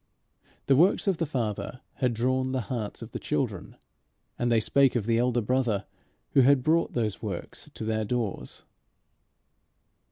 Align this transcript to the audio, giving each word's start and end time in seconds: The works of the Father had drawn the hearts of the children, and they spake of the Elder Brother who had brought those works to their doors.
The 0.65 0.75
works 0.75 1.05
of 1.05 1.17
the 1.17 1.27
Father 1.27 1.81
had 1.97 2.15
drawn 2.15 2.53
the 2.53 2.61
hearts 2.73 3.03
of 3.03 3.11
the 3.11 3.19
children, 3.19 3.75
and 4.39 4.51
they 4.51 4.59
spake 4.59 4.95
of 4.95 5.05
the 5.05 5.19
Elder 5.19 5.41
Brother 5.41 5.85
who 6.31 6.41
had 6.41 6.63
brought 6.63 6.93
those 6.93 7.21
works 7.21 7.69
to 7.75 7.85
their 7.85 8.03
doors. 8.03 8.63